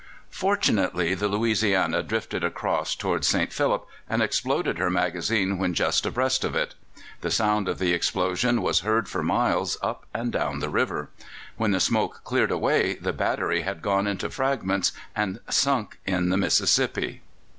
[0.31, 3.53] Fortunately, the Louisiana drifted across towards St.
[3.53, 6.73] Philip, and exploded her magazine when just abreast of it.
[7.21, 11.09] The sound of the explosion was heard for miles up and down the river.
[11.55, 16.37] When the smoke cleared away the battery had gone into fragments and sunk in the
[16.37, 17.21] Mississippi.